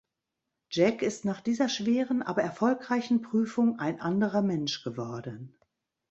[0.71, 5.55] Jack ist nach dieser schweren, aber erfolgreichen Prüfung ein anderer Mensch geworden.